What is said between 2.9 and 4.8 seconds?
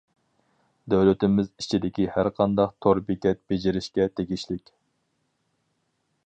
بېكەت بېجىرىشكە تېگىشلىك.